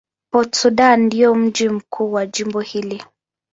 Port 0.31 0.55
Sudan 0.55 0.99
ndio 1.05 1.35
mji 1.35 1.69
mkuu 1.69 2.11
wa 2.13 2.25
jimbo 2.25 2.59
hili. 2.59 3.03